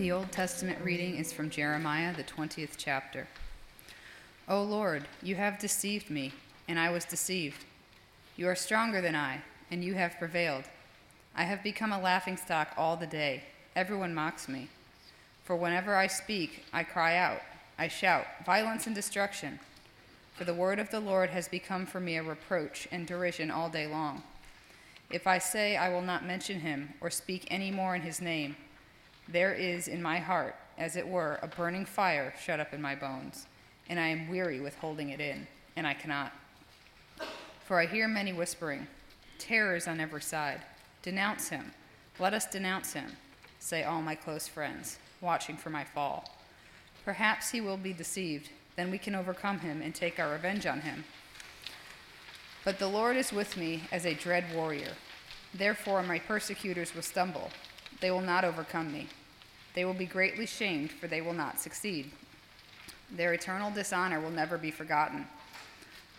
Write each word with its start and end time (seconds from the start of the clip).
The 0.00 0.12
Old 0.12 0.32
Testament 0.32 0.78
reading 0.82 1.16
is 1.16 1.30
from 1.30 1.50
Jeremiah, 1.50 2.16
the 2.16 2.24
20th 2.24 2.76
chapter. 2.78 3.28
O 4.48 4.62
Lord, 4.62 5.06
you 5.22 5.34
have 5.34 5.58
deceived 5.58 6.08
me, 6.08 6.32
and 6.66 6.80
I 6.80 6.88
was 6.88 7.04
deceived. 7.04 7.66
You 8.34 8.48
are 8.48 8.54
stronger 8.54 9.02
than 9.02 9.14
I, 9.14 9.42
and 9.70 9.84
you 9.84 9.92
have 9.96 10.18
prevailed. 10.18 10.64
I 11.36 11.42
have 11.42 11.62
become 11.62 11.92
a 11.92 12.00
laughingstock 12.00 12.72
all 12.78 12.96
the 12.96 13.06
day. 13.06 13.42
Everyone 13.76 14.14
mocks 14.14 14.48
me. 14.48 14.70
For 15.44 15.54
whenever 15.54 15.94
I 15.94 16.06
speak, 16.06 16.64
I 16.72 16.82
cry 16.82 17.18
out, 17.18 17.42
I 17.78 17.88
shout, 17.88 18.24
violence 18.46 18.86
and 18.86 18.94
destruction. 18.94 19.60
For 20.34 20.44
the 20.44 20.54
word 20.54 20.78
of 20.78 20.90
the 20.90 21.00
Lord 21.00 21.28
has 21.28 21.46
become 21.46 21.84
for 21.84 22.00
me 22.00 22.16
a 22.16 22.22
reproach 22.22 22.88
and 22.90 23.06
derision 23.06 23.50
all 23.50 23.68
day 23.68 23.86
long. 23.86 24.22
If 25.10 25.26
I 25.26 25.36
say 25.36 25.76
I 25.76 25.90
will 25.90 26.00
not 26.00 26.24
mention 26.24 26.60
him 26.60 26.94
or 27.02 27.10
speak 27.10 27.46
any 27.50 27.70
more 27.70 27.94
in 27.94 28.00
his 28.00 28.22
name, 28.22 28.56
there 29.32 29.54
is 29.54 29.88
in 29.88 30.02
my 30.02 30.18
heart, 30.18 30.56
as 30.76 30.96
it 30.96 31.06
were, 31.06 31.38
a 31.42 31.46
burning 31.46 31.84
fire 31.84 32.34
shut 32.42 32.60
up 32.60 32.74
in 32.74 32.82
my 32.82 32.94
bones, 32.94 33.46
and 33.88 34.00
I 34.00 34.08
am 34.08 34.28
weary 34.28 34.60
with 34.60 34.74
holding 34.76 35.10
it 35.10 35.20
in, 35.20 35.46
and 35.76 35.86
I 35.86 35.94
cannot. 35.94 36.32
For 37.64 37.78
I 37.78 37.86
hear 37.86 38.08
many 38.08 38.32
whispering, 38.32 38.86
terrors 39.38 39.86
on 39.86 40.00
every 40.00 40.22
side. 40.22 40.62
Denounce 41.02 41.48
him. 41.48 41.72
Let 42.18 42.34
us 42.34 42.46
denounce 42.46 42.92
him, 42.92 43.12
say 43.58 43.84
all 43.84 44.02
my 44.02 44.14
close 44.14 44.48
friends, 44.48 44.98
watching 45.20 45.56
for 45.56 45.70
my 45.70 45.84
fall. 45.84 46.30
Perhaps 47.04 47.50
he 47.50 47.60
will 47.60 47.76
be 47.76 47.92
deceived, 47.92 48.50
then 48.76 48.90
we 48.90 48.98
can 48.98 49.14
overcome 49.14 49.60
him 49.60 49.80
and 49.82 49.94
take 49.94 50.18
our 50.18 50.32
revenge 50.32 50.66
on 50.66 50.80
him. 50.80 51.04
But 52.64 52.78
the 52.78 52.88
Lord 52.88 53.16
is 53.16 53.32
with 53.32 53.56
me 53.56 53.84
as 53.90 54.04
a 54.04 54.14
dread 54.14 54.44
warrior. 54.54 54.92
Therefore, 55.54 56.02
my 56.02 56.18
persecutors 56.18 56.94
will 56.94 57.02
stumble. 57.02 57.50
They 58.00 58.10
will 58.10 58.20
not 58.20 58.44
overcome 58.44 58.92
me. 58.92 59.08
They 59.74 59.84
will 59.84 59.94
be 59.94 60.06
greatly 60.06 60.46
shamed, 60.46 60.90
for 60.90 61.06
they 61.06 61.20
will 61.20 61.32
not 61.32 61.60
succeed. 61.60 62.10
Their 63.10 63.32
eternal 63.32 63.70
dishonor 63.70 64.20
will 64.20 64.30
never 64.30 64.58
be 64.58 64.70
forgotten. 64.70 65.26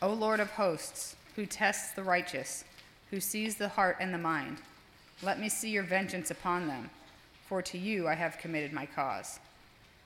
O 0.01 0.11
Lord 0.11 0.39
of 0.39 0.51
hosts, 0.51 1.15
who 1.35 1.45
tests 1.45 1.93
the 1.93 2.03
righteous, 2.03 2.63
who 3.09 3.19
sees 3.19 3.55
the 3.55 3.69
heart 3.69 3.97
and 3.99 4.13
the 4.13 4.17
mind, 4.17 4.57
let 5.21 5.39
me 5.39 5.49
see 5.49 5.69
your 5.69 5.83
vengeance 5.83 6.31
upon 6.31 6.67
them, 6.67 6.89
for 7.47 7.61
to 7.61 7.77
you 7.77 8.07
I 8.07 8.15
have 8.15 8.37
committed 8.39 8.73
my 8.73 8.85
cause. 8.85 9.39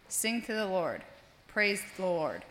Sing 0.10 0.42
to 0.44 0.54
the 0.54 0.66
Lord, 0.66 1.02
praise 1.48 1.82
the 1.98 2.06
Lord, 2.06 2.44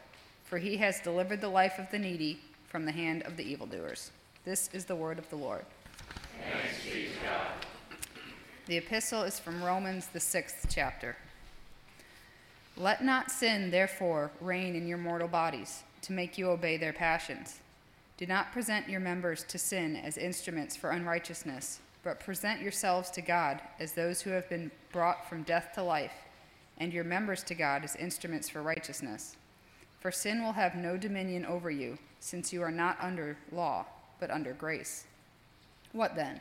for 0.44 0.58
he 0.58 0.76
has 0.78 1.00
delivered 1.00 1.40
the 1.40 1.48
life 1.48 1.78
of 1.78 1.90
the 1.90 1.98
needy 1.98 2.40
from 2.66 2.86
the 2.86 2.92
hand 2.92 3.22
of 3.22 3.36
the 3.36 3.44
evildoers. 3.44 4.10
This 4.44 4.70
is 4.72 4.84
the 4.84 4.96
word 4.96 5.18
of 5.18 5.28
the 5.30 5.36
Lord. 5.36 5.64
The 8.66 8.78
epistle 8.78 9.24
is 9.24 9.38
from 9.38 9.62
Romans, 9.62 10.06
the 10.06 10.20
sixth 10.20 10.68
chapter. 10.70 11.16
Let 12.78 13.04
not 13.04 13.30
sin, 13.30 13.70
therefore, 13.70 14.30
reign 14.40 14.74
in 14.74 14.88
your 14.88 14.96
mortal 14.96 15.28
bodies, 15.28 15.82
to 16.00 16.14
make 16.14 16.38
you 16.38 16.48
obey 16.48 16.78
their 16.78 16.94
passions. 16.94 17.60
Do 18.16 18.24
not 18.24 18.52
present 18.52 18.88
your 18.88 19.00
members 19.00 19.44
to 19.44 19.58
sin 19.58 19.96
as 19.96 20.16
instruments 20.16 20.76
for 20.76 20.92
unrighteousness, 20.92 21.80
but 22.02 22.20
present 22.20 22.62
yourselves 22.62 23.10
to 23.10 23.20
God 23.20 23.60
as 23.78 23.92
those 23.92 24.22
who 24.22 24.30
have 24.30 24.48
been 24.48 24.70
brought 24.92 25.28
from 25.28 25.42
death 25.42 25.72
to 25.74 25.82
life, 25.82 26.14
and 26.78 26.90
your 26.90 27.04
members 27.04 27.42
to 27.42 27.54
God 27.54 27.84
as 27.84 27.96
instruments 27.96 28.48
for 28.48 28.62
righteousness. 28.62 29.36
For 30.00 30.10
sin 30.10 30.42
will 30.42 30.52
have 30.52 30.74
no 30.74 30.96
dominion 30.96 31.44
over 31.44 31.70
you, 31.70 31.98
since 32.18 32.50
you 32.50 32.62
are 32.62 32.70
not 32.70 32.96
under 32.98 33.36
law, 33.52 33.84
but 34.18 34.30
under 34.30 34.54
grace. 34.54 35.04
What 35.92 36.16
then? 36.16 36.40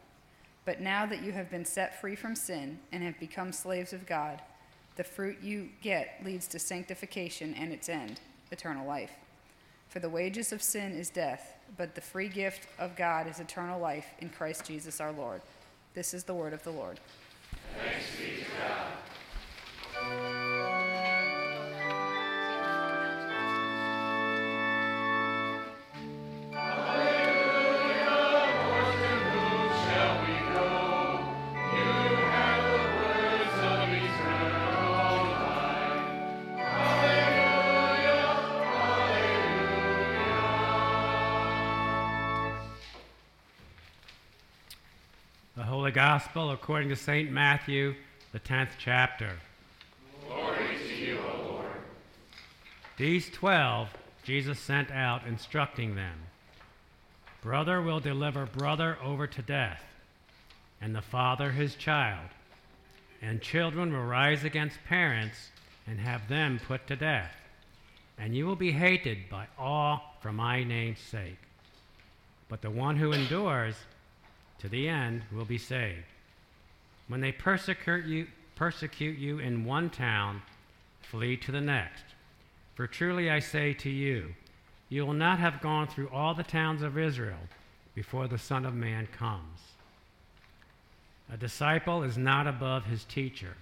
But 0.65 0.79
now 0.79 1.05
that 1.05 1.23
you 1.23 1.31
have 1.31 1.49
been 1.49 1.65
set 1.65 1.99
free 1.99 2.15
from 2.15 2.35
sin 2.35 2.79
and 2.91 3.03
have 3.03 3.19
become 3.19 3.51
slaves 3.51 3.93
of 3.93 4.05
God, 4.05 4.41
the 4.95 5.03
fruit 5.03 5.37
you 5.41 5.69
get 5.81 6.19
leads 6.23 6.47
to 6.49 6.59
sanctification 6.59 7.53
and 7.55 7.71
its 7.71 7.89
end, 7.89 8.19
eternal 8.51 8.85
life. 8.85 9.11
For 9.89 9.99
the 9.99 10.09
wages 10.09 10.51
of 10.51 10.61
sin 10.61 10.91
is 10.91 11.09
death, 11.09 11.55
but 11.77 11.95
the 11.95 12.01
free 12.01 12.27
gift 12.27 12.67
of 12.79 12.95
God 12.95 13.27
is 13.27 13.39
eternal 13.39 13.79
life 13.79 14.07
in 14.19 14.29
Christ 14.29 14.65
Jesus 14.65 15.01
our 15.01 15.11
Lord. 15.11 15.41
This 15.93 16.13
is 16.13 16.23
the 16.23 16.33
word 16.33 16.53
of 16.53 16.63
the 16.63 16.71
Lord. 16.71 16.99
Thanks 17.77 18.05
be 18.17 18.43
to 18.43 18.49
God. 18.51 18.87
The 45.91 45.95
Gospel 45.95 46.51
according 46.51 46.87
to 46.87 46.95
St. 46.95 47.29
Matthew, 47.29 47.95
the 48.31 48.39
10th 48.39 48.69
chapter. 48.79 49.33
Glory 50.25 50.77
to 50.87 50.95
you, 50.95 51.19
O 51.19 51.51
Lord. 51.51 51.65
These 52.95 53.29
twelve 53.29 53.89
Jesus 54.23 54.57
sent 54.57 54.89
out, 54.89 55.27
instructing 55.27 55.95
them 55.95 56.17
Brother 57.41 57.81
will 57.81 57.99
deliver 57.99 58.45
brother 58.45 58.97
over 59.03 59.27
to 59.27 59.41
death, 59.41 59.83
and 60.79 60.95
the 60.95 61.01
father 61.01 61.51
his 61.51 61.75
child, 61.75 62.29
and 63.21 63.41
children 63.41 63.91
will 63.91 64.05
rise 64.05 64.45
against 64.45 64.77
parents 64.87 65.51
and 65.85 65.99
have 65.99 66.29
them 66.29 66.61
put 66.65 66.87
to 66.87 66.95
death, 66.95 67.35
and 68.17 68.33
you 68.33 68.45
will 68.45 68.55
be 68.55 68.71
hated 68.71 69.29
by 69.29 69.47
all 69.59 70.15
for 70.21 70.31
my 70.31 70.63
name's 70.63 71.01
sake. 71.01 71.39
But 72.47 72.61
the 72.61 72.71
one 72.71 72.95
who 72.95 73.11
endures 73.11 73.75
to 74.61 74.69
the 74.69 74.87
end 74.87 75.23
will 75.31 75.45
be 75.45 75.57
saved. 75.57 76.05
When 77.07 77.19
they 77.19 77.31
persecute 77.31 78.05
you, 78.05 78.27
persecute 78.55 79.17
you 79.17 79.39
in 79.39 79.65
one 79.65 79.89
town, 79.89 80.43
flee 81.01 81.35
to 81.37 81.51
the 81.51 81.61
next. 81.61 82.03
For 82.75 82.85
truly 82.87 83.29
I 83.29 83.39
say 83.39 83.73
to 83.73 83.89
you, 83.89 84.35
you 84.87 85.05
will 85.05 85.13
not 85.13 85.39
have 85.39 85.61
gone 85.61 85.87
through 85.87 86.09
all 86.09 86.35
the 86.35 86.43
towns 86.43 86.83
of 86.83 86.97
Israel 86.97 87.39
before 87.95 88.27
the 88.27 88.37
Son 88.37 88.65
of 88.65 88.75
Man 88.75 89.07
comes. 89.07 89.59
A 91.33 91.37
disciple 91.37 92.03
is 92.03 92.17
not 92.17 92.45
above 92.45 92.85
his 92.85 93.03
teacher, 93.05 93.55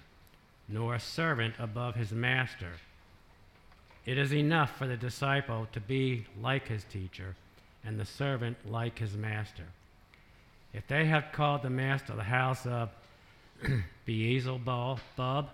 nor 0.68 0.94
a 0.94 1.00
servant 1.00 1.54
above 1.58 1.94
his 1.94 2.12
master. 2.12 2.72
It 4.04 4.18
is 4.18 4.34
enough 4.34 4.76
for 4.76 4.86
the 4.86 4.96
disciple 4.96 5.66
to 5.72 5.80
be 5.80 6.26
like 6.40 6.68
his 6.68 6.84
teacher, 6.84 7.36
and 7.84 7.98
the 7.98 8.04
servant 8.04 8.56
like 8.68 8.98
his 8.98 9.16
master. 9.16 9.64
If 10.72 10.86
they 10.86 11.06
have 11.06 11.32
called 11.32 11.62
the 11.62 11.70
master 11.70 12.12
of 12.12 12.18
the 12.18 12.24
house 12.24 12.66
of 12.66 12.90
Beelzebub, 14.04 15.48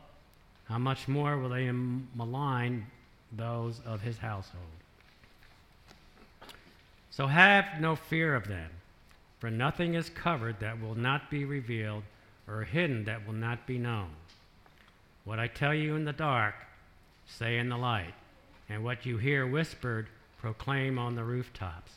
how 0.65 0.79
much 0.79 1.09
more 1.09 1.39
will 1.39 1.51
they 1.51 1.71
malign 1.71 2.87
those 3.33 3.81
of 3.87 4.03
his 4.03 4.19
household? 4.19 4.65
So 7.11 7.27
have 7.27 7.81
no 7.81 7.97
fear 7.97 8.35
of 8.35 8.47
them, 8.47 8.71
for 9.39 9.51
nothing 9.51 9.95
is 9.95 10.11
covered 10.11 10.61
that 10.61 10.81
will 10.81 10.95
not 10.95 11.31
be 11.31 11.45
revealed, 11.45 12.03
or 12.47 12.63
hidden 12.63 13.05
that 13.05 13.27
will 13.27 13.35
not 13.35 13.67
be 13.67 13.79
known. 13.79 14.11
What 15.25 15.39
I 15.39 15.47
tell 15.47 15.75
you 15.75 15.97
in 15.97 16.05
the 16.05 16.13
dark, 16.13 16.55
say 17.27 17.59
in 17.59 17.69
the 17.69 17.77
light, 17.79 18.15
and 18.69 18.85
what 18.85 19.07
you 19.07 19.17
hear 19.17 19.47
whispered, 19.47 20.09
proclaim 20.39 20.99
on 20.99 21.15
the 21.15 21.25
rooftops. 21.25 21.93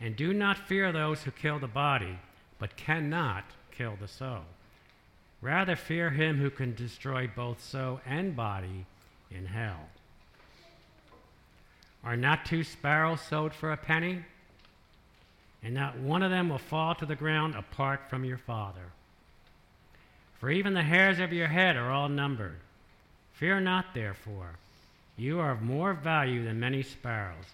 And 0.00 0.16
do 0.16 0.32
not 0.32 0.66
fear 0.66 0.92
those 0.92 1.22
who 1.22 1.30
kill 1.30 1.58
the 1.58 1.68
body, 1.68 2.18
but 2.60 2.76
cannot 2.76 3.44
kill 3.76 3.96
the 4.00 4.06
soul. 4.06 4.42
Rather, 5.42 5.74
fear 5.74 6.10
him 6.10 6.38
who 6.38 6.50
can 6.50 6.74
destroy 6.74 7.28
both 7.34 7.60
soul 7.60 8.00
and 8.06 8.36
body 8.36 8.86
in 9.30 9.46
hell. 9.46 9.88
Are 12.04 12.16
not 12.16 12.44
two 12.44 12.62
sparrows 12.62 13.20
sold 13.22 13.52
for 13.52 13.72
a 13.72 13.76
penny? 13.76 14.20
And 15.62 15.74
not 15.74 15.98
one 15.98 16.22
of 16.22 16.30
them 16.30 16.48
will 16.48 16.58
fall 16.58 16.94
to 16.94 17.06
the 17.06 17.16
ground 17.16 17.54
apart 17.54 18.08
from 18.08 18.24
your 18.24 18.38
Father. 18.38 18.92
For 20.38 20.50
even 20.50 20.72
the 20.72 20.82
hairs 20.82 21.18
of 21.18 21.32
your 21.32 21.48
head 21.48 21.76
are 21.76 21.90
all 21.90 22.08
numbered. 22.08 22.60
Fear 23.34 23.60
not, 23.60 23.92
therefore. 23.94 24.56
You 25.16 25.38
are 25.40 25.52
of 25.52 25.60
more 25.60 25.92
value 25.92 26.44
than 26.44 26.60
many 26.60 26.82
sparrows. 26.82 27.44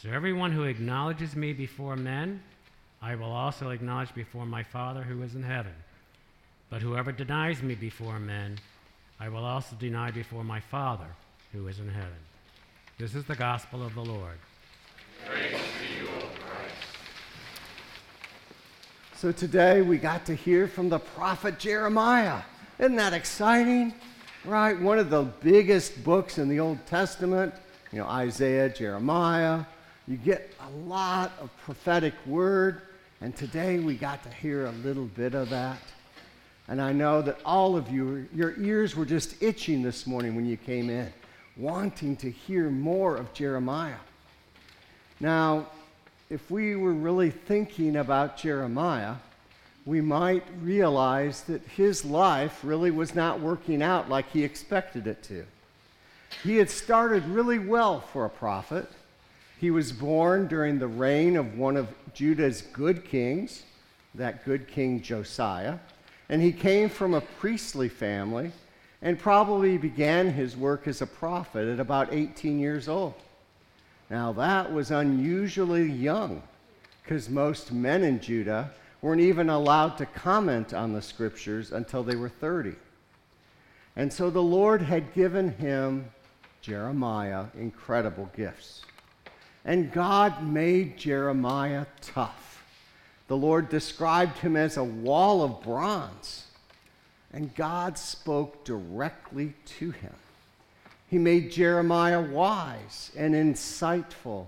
So 0.00 0.10
everyone 0.10 0.52
who 0.52 0.64
acknowledges 0.64 1.34
me 1.34 1.52
before 1.52 1.96
men, 1.96 2.40
I 3.04 3.16
will 3.16 3.32
also 3.32 3.68
acknowledge 3.68 4.14
before 4.14 4.46
my 4.46 4.62
Father 4.62 5.02
who 5.02 5.22
is 5.22 5.34
in 5.34 5.42
heaven. 5.42 5.74
But 6.70 6.80
whoever 6.80 7.12
denies 7.12 7.62
me 7.62 7.74
before 7.74 8.18
men, 8.18 8.58
I 9.20 9.28
will 9.28 9.44
also 9.44 9.76
deny 9.76 10.10
before 10.10 10.42
my 10.42 10.58
Father 10.58 11.08
who 11.52 11.68
is 11.68 11.80
in 11.80 11.88
heaven. 11.90 12.16
This 12.96 13.14
is 13.14 13.26
the 13.26 13.36
gospel 13.36 13.84
of 13.84 13.94
the 13.94 14.00
Lord. 14.00 14.38
Praise 15.28 15.50
to 15.50 16.02
you, 16.02 16.08
O 16.08 16.20
Christ. 16.20 16.76
So 19.16 19.32
today 19.32 19.82
we 19.82 19.98
got 19.98 20.24
to 20.24 20.34
hear 20.34 20.66
from 20.66 20.88
the 20.88 20.98
prophet 20.98 21.58
Jeremiah. 21.58 22.40
Isn't 22.78 22.96
that 22.96 23.12
exciting? 23.12 23.92
Right? 24.46 24.80
One 24.80 24.98
of 24.98 25.10
the 25.10 25.24
biggest 25.42 26.02
books 26.04 26.38
in 26.38 26.48
the 26.48 26.58
Old 26.58 26.78
Testament, 26.86 27.52
you 27.92 27.98
know, 27.98 28.06
Isaiah, 28.06 28.70
Jeremiah. 28.70 29.66
You 30.08 30.16
get 30.16 30.54
a 30.60 30.70
lot 30.88 31.32
of 31.38 31.54
prophetic 31.58 32.14
word, 32.24 32.80
and 33.24 33.34
today 33.34 33.78
we 33.78 33.94
got 33.94 34.22
to 34.22 34.28
hear 34.28 34.66
a 34.66 34.70
little 34.70 35.06
bit 35.06 35.34
of 35.34 35.48
that. 35.48 35.78
And 36.68 36.78
I 36.78 36.92
know 36.92 37.22
that 37.22 37.38
all 37.42 37.74
of 37.74 37.90
you, 37.90 38.28
your 38.34 38.54
ears 38.60 38.94
were 38.94 39.06
just 39.06 39.42
itching 39.42 39.82
this 39.82 40.06
morning 40.06 40.36
when 40.36 40.44
you 40.44 40.58
came 40.58 40.90
in, 40.90 41.10
wanting 41.56 42.16
to 42.16 42.30
hear 42.30 42.68
more 42.68 43.16
of 43.16 43.32
Jeremiah. 43.32 43.96
Now, 45.20 45.68
if 46.28 46.50
we 46.50 46.76
were 46.76 46.92
really 46.92 47.30
thinking 47.30 47.96
about 47.96 48.36
Jeremiah, 48.36 49.14
we 49.86 50.02
might 50.02 50.44
realize 50.60 51.44
that 51.44 51.62
his 51.62 52.04
life 52.04 52.60
really 52.62 52.90
was 52.90 53.14
not 53.14 53.40
working 53.40 53.80
out 53.80 54.10
like 54.10 54.30
he 54.32 54.44
expected 54.44 55.06
it 55.06 55.22
to. 55.22 55.46
He 56.42 56.58
had 56.58 56.68
started 56.68 57.24
really 57.24 57.58
well 57.58 58.02
for 58.02 58.26
a 58.26 58.30
prophet. 58.30 58.86
He 59.64 59.70
was 59.70 59.92
born 59.92 60.46
during 60.46 60.78
the 60.78 60.86
reign 60.86 61.36
of 61.38 61.56
one 61.56 61.78
of 61.78 61.88
Judah's 62.12 62.60
good 62.60 63.02
kings, 63.02 63.62
that 64.14 64.44
good 64.44 64.68
king 64.68 65.00
Josiah, 65.00 65.78
and 66.28 66.42
he 66.42 66.52
came 66.52 66.90
from 66.90 67.14
a 67.14 67.22
priestly 67.22 67.88
family 67.88 68.52
and 69.00 69.18
probably 69.18 69.78
began 69.78 70.30
his 70.30 70.54
work 70.54 70.86
as 70.86 71.00
a 71.00 71.06
prophet 71.06 71.66
at 71.66 71.80
about 71.80 72.12
18 72.12 72.58
years 72.58 72.88
old. 72.88 73.14
Now, 74.10 74.34
that 74.34 74.70
was 74.70 74.90
unusually 74.90 75.90
young 75.90 76.42
because 77.02 77.30
most 77.30 77.72
men 77.72 78.02
in 78.02 78.20
Judah 78.20 78.70
weren't 79.00 79.22
even 79.22 79.48
allowed 79.48 79.96
to 79.96 80.04
comment 80.04 80.74
on 80.74 80.92
the 80.92 81.00
scriptures 81.00 81.72
until 81.72 82.02
they 82.02 82.16
were 82.16 82.28
30. 82.28 82.74
And 83.96 84.12
so 84.12 84.28
the 84.28 84.42
Lord 84.42 84.82
had 84.82 85.14
given 85.14 85.52
him, 85.52 86.10
Jeremiah, 86.60 87.46
incredible 87.56 88.28
gifts. 88.36 88.82
And 89.64 89.90
God 89.92 90.42
made 90.42 90.98
Jeremiah 90.98 91.86
tough. 92.00 92.64
The 93.28 93.36
Lord 93.36 93.70
described 93.70 94.38
him 94.38 94.56
as 94.56 94.76
a 94.76 94.84
wall 94.84 95.42
of 95.42 95.62
bronze. 95.62 96.44
And 97.32 97.54
God 97.54 97.96
spoke 97.96 98.64
directly 98.64 99.54
to 99.78 99.90
him. 99.90 100.12
He 101.08 101.18
made 101.18 101.50
Jeremiah 101.50 102.20
wise 102.20 103.10
and 103.16 103.34
insightful 103.34 104.46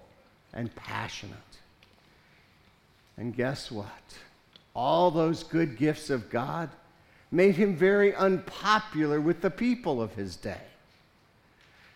and 0.53 0.75
passionate. 0.75 1.37
And 3.17 3.35
guess 3.35 3.71
what? 3.71 3.89
All 4.75 5.11
those 5.11 5.43
good 5.43 5.79
gifts 5.79 6.11
of 6.11 6.29
God 6.29 6.69
made 7.31 7.57
him 7.57 7.75
very 7.75 8.15
unpopular 8.15 9.21
with 9.21 9.41
the 9.41 9.51
people 9.51 10.03
of 10.03 10.15
his 10.15 10.37
day. 10.37 10.61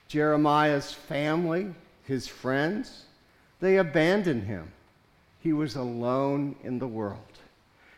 Jeremiah's 0.09 0.93
family, 0.93 1.73
his 2.05 2.27
friends, 2.27 3.05
they 3.61 3.77
abandoned 3.77 4.45
him. 4.45 4.73
He 5.39 5.53
was 5.53 5.77
alone 5.77 6.57
in 6.63 6.79
the 6.79 6.89
world. 6.89 7.19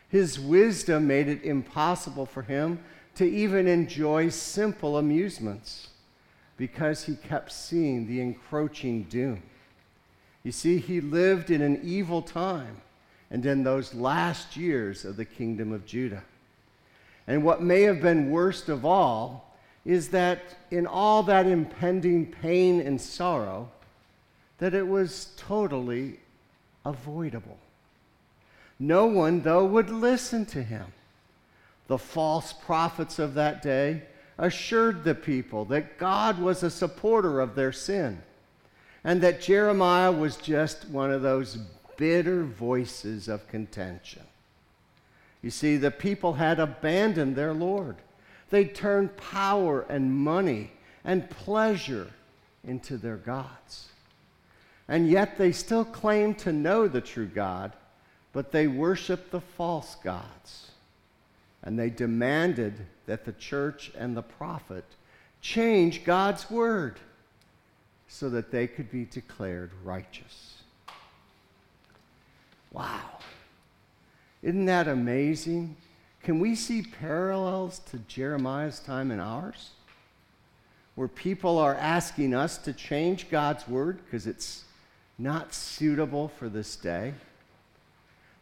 His 0.09 0.39
wisdom 0.39 1.07
made 1.07 1.27
it 1.27 1.43
impossible 1.43 2.25
for 2.25 2.43
him 2.43 2.79
to 3.15 3.25
even 3.25 3.67
enjoy 3.67 4.29
simple 4.29 4.97
amusements 4.97 5.89
because 6.57 7.03
he 7.05 7.15
kept 7.15 7.51
seeing 7.51 8.07
the 8.07 8.21
encroaching 8.21 9.03
doom. 9.03 9.41
You 10.43 10.51
see, 10.51 10.77
he 10.77 11.01
lived 11.01 11.49
in 11.49 11.61
an 11.61 11.79
evil 11.83 12.21
time 12.21 12.77
and 13.31 13.45
in 13.45 13.63
those 13.63 13.93
last 13.93 14.55
years 14.55 15.05
of 15.05 15.15
the 15.15 15.25
kingdom 15.25 15.71
of 15.71 15.85
Judah. 15.85 16.23
And 17.25 17.43
what 17.43 17.61
may 17.61 17.83
have 17.83 18.01
been 18.01 18.29
worst 18.29 18.69
of 18.69 18.85
all 18.85 19.55
is 19.85 20.09
that 20.09 20.39
in 20.71 20.85
all 20.85 21.23
that 21.23 21.47
impending 21.47 22.27
pain 22.27 22.79
and 22.81 22.99
sorrow, 22.99 23.69
that 24.63 24.73
it 24.73 24.87
was 24.87 25.27
totally 25.35 26.17
avoidable. 26.85 27.57
No 28.79 29.05
one, 29.07 29.41
though, 29.41 29.65
would 29.65 29.89
listen 29.89 30.45
to 30.45 30.63
him. 30.63 30.85
The 31.87 31.97
false 31.97 32.53
prophets 32.53 33.19
of 33.19 33.33
that 33.33 33.61
day 33.61 34.03
assured 34.37 35.03
the 35.03 35.15
people 35.15 35.65
that 35.65 35.97
God 35.97 36.39
was 36.39 36.63
a 36.63 36.69
supporter 36.69 37.41
of 37.41 37.55
their 37.55 37.73
sin 37.73 38.21
and 39.03 39.19
that 39.19 39.41
Jeremiah 39.41 40.13
was 40.13 40.37
just 40.37 40.87
one 40.87 41.11
of 41.11 41.21
those 41.21 41.57
bitter 41.97 42.45
voices 42.45 43.27
of 43.27 43.45
contention. 43.49 44.23
You 45.41 45.49
see, 45.49 45.75
the 45.75 45.91
people 45.91 46.35
had 46.35 46.61
abandoned 46.61 47.35
their 47.35 47.53
Lord. 47.53 47.97
They 48.49 48.63
turned 48.63 49.17
power 49.17 49.81
and 49.89 50.15
money 50.15 50.71
and 51.03 51.29
pleasure 51.29 52.11
into 52.63 52.95
their 52.95 53.17
gods. 53.17 53.89
And 54.87 55.09
yet 55.09 55.37
they 55.37 55.51
still 55.51 55.85
claim 55.85 56.35
to 56.35 56.51
know 56.51 56.87
the 56.87 57.01
true 57.01 57.27
God, 57.27 57.73
but 58.33 58.51
they 58.51 58.67
worship 58.67 59.31
the 59.31 59.41
false 59.41 59.95
gods. 59.95 60.71
And 61.63 61.79
they 61.79 61.89
demanded 61.89 62.73
that 63.05 63.25
the 63.25 63.31
church 63.33 63.91
and 63.97 64.15
the 64.15 64.21
prophet 64.21 64.83
change 65.41 66.03
God's 66.03 66.49
word 66.49 66.99
so 68.07 68.29
that 68.29 68.51
they 68.51 68.67
could 68.67 68.91
be 68.91 69.05
declared 69.05 69.71
righteous. 69.83 70.61
Wow. 72.71 73.19
Isn't 74.41 74.65
that 74.65 74.87
amazing? 74.87 75.77
Can 76.21 76.39
we 76.39 76.55
see 76.55 76.81
parallels 76.81 77.79
to 77.91 77.97
Jeremiah's 77.99 78.79
time 78.79 79.11
and 79.11 79.21
ours? 79.21 79.71
Where 80.95 81.07
people 81.07 81.57
are 81.57 81.75
asking 81.75 82.33
us 82.33 82.57
to 82.59 82.73
change 82.73 83.29
God's 83.29 83.67
word 83.67 83.99
because 84.03 84.27
it's 84.27 84.65
not 85.17 85.53
suitable 85.53 86.27
for 86.27 86.49
this 86.49 86.75
day? 86.75 87.13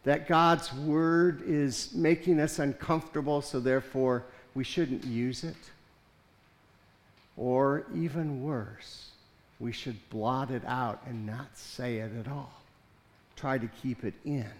That 0.04 0.26
God's 0.26 0.72
word 0.72 1.42
is 1.46 1.92
making 1.94 2.40
us 2.40 2.58
uncomfortable, 2.58 3.40
so 3.42 3.60
therefore 3.60 4.24
we 4.54 4.64
shouldn't 4.64 5.04
use 5.04 5.44
it? 5.44 5.56
Or 7.36 7.84
even 7.94 8.42
worse, 8.42 9.10
we 9.60 9.72
should 9.72 10.08
blot 10.10 10.50
it 10.50 10.62
out 10.66 11.02
and 11.06 11.24
not 11.24 11.56
say 11.56 11.98
it 11.98 12.10
at 12.18 12.28
all. 12.28 12.52
Try 13.36 13.58
to 13.58 13.68
keep 13.80 14.04
it 14.04 14.14
in. 14.24 14.50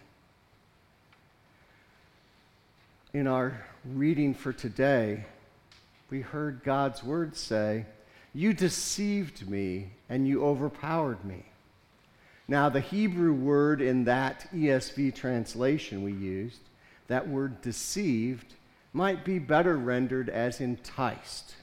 In 3.12 3.26
our 3.26 3.62
reading 3.84 4.32
for 4.32 4.52
today, 4.52 5.26
we 6.08 6.22
heard 6.22 6.62
God's 6.64 7.04
word 7.04 7.36
say, 7.36 7.84
You 8.32 8.54
deceived 8.54 9.48
me 9.50 9.90
and 10.08 10.26
you 10.26 10.44
overpowered 10.44 11.22
me. 11.24 11.44
Now, 12.48 12.68
the 12.68 12.80
Hebrew 12.80 13.32
word 13.32 13.80
in 13.80 14.04
that 14.04 14.48
ESV 14.52 15.14
translation 15.14 16.02
we 16.02 16.12
used, 16.12 16.60
that 17.08 17.28
word 17.28 17.62
deceived, 17.62 18.54
might 18.92 19.24
be 19.24 19.38
better 19.38 19.76
rendered 19.76 20.28
as 20.28 20.60
enticed. 20.60 21.54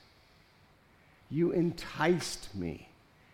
You 1.30 1.52
enticed 1.52 2.56
me. 2.56 2.90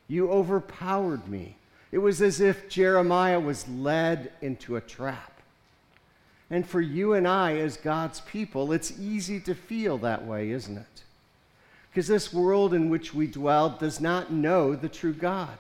You 0.08 0.30
overpowered 0.30 1.28
me. 1.28 1.56
It 1.92 2.00
was 2.00 2.22
as 2.22 2.42
if 2.42 2.68
Jeremiah 2.68 3.40
was 3.40 3.68
led 3.70 4.32
into 4.42 4.76
a 4.76 4.82
trap. 4.82 5.32
And 6.50 6.68
for 6.68 6.82
you 6.82 7.14
and 7.14 7.28
I, 7.28 7.58
as 7.58 7.78
God's 7.78 8.20
people, 8.22 8.72
it's 8.72 9.00
easy 9.00 9.40
to 9.42 9.56
feel 9.56 9.98
that 10.00 10.26
way, 10.26 10.52
isn't 10.52 10.78
it? 10.78 11.04
because 11.96 12.08
this 12.10 12.34
world 12.34 12.74
in 12.74 12.90
which 12.90 13.14
we 13.14 13.26
dwell 13.26 13.70
does 13.70 14.02
not 14.02 14.30
know 14.30 14.76
the 14.76 14.90
true 14.90 15.14
God. 15.14 15.58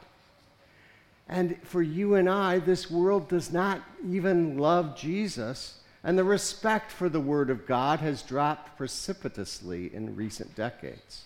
And 1.27 1.58
for 1.63 1.82
you 1.82 2.15
and 2.15 2.29
I, 2.29 2.60
this 2.60 2.89
world 2.91 3.27
does 3.27 3.51
not 3.51 3.82
even 4.08 4.58
love 4.58 4.96
Jesus, 4.96 5.79
and 6.03 6.17
the 6.17 6.24
respect 6.24 6.91
for 6.91 7.10
the 7.10 7.20
Word 7.20 7.50
of 7.50 7.65
God 7.65 8.00
has 8.00 8.22
dropped 8.22 8.77
precipitously 8.77 9.94
in 9.94 10.15
recent 10.15 10.55
decades. 10.55 11.24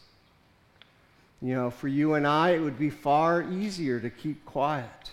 You 1.42 1.54
know, 1.54 1.70
for 1.70 1.88
you 1.88 2.14
and 2.14 2.26
I, 2.26 2.52
it 2.52 2.60
would 2.60 2.80
be 2.80 2.90
far 2.90 3.42
easier 3.44 4.00
to 4.00 4.10
keep 4.10 4.46
quiet 4.46 5.12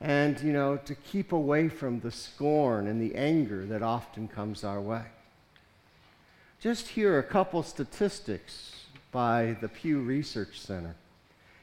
and, 0.00 0.38
you 0.40 0.52
know, 0.52 0.76
to 0.76 0.94
keep 0.94 1.32
away 1.32 1.68
from 1.68 2.00
the 2.00 2.10
scorn 2.10 2.86
and 2.86 3.00
the 3.00 3.14
anger 3.14 3.64
that 3.66 3.82
often 3.82 4.28
comes 4.28 4.62
our 4.62 4.80
way. 4.80 5.02
Just 6.60 6.88
hear 6.88 7.18
a 7.18 7.22
couple 7.22 7.62
statistics 7.62 8.86
by 9.10 9.56
the 9.60 9.68
Pew 9.68 10.00
Research 10.00 10.60
Center. 10.60 10.94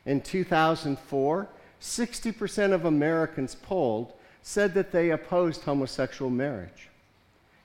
In 0.06 0.22
2004, 0.22 1.48
60% 1.84 2.72
of 2.72 2.86
Americans 2.86 3.56
polled 3.56 4.14
said 4.42 4.74
that 4.74 4.94
they 4.94 5.10
opposed 5.10 5.64
homosexual 5.64 6.32
marriage. 6.32 6.88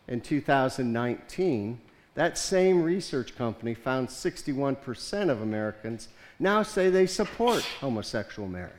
In 0.09 0.21
2019, 0.21 1.81
that 2.17 2.37
same 2.37 2.83
research 2.83 3.37
company 3.37 3.75
found 3.75 4.09
61% 4.09 5.31
of 5.31 5.41
Americans 5.41 6.09
now 6.41 6.65
say 6.65 6.91
they 6.91 7.07
support 7.07 7.63
homosexual 7.81 8.49
marriage. 8.49 8.73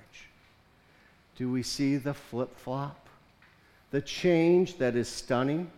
Do 1.37 1.49
we 1.49 1.63
see 1.63 1.95
the 1.95 2.13
flip 2.13 2.57
flop? 2.57 3.07
The 3.91 4.01
change 4.01 4.77
that 4.79 4.97
is 4.97 5.07
stunning? 5.07 5.71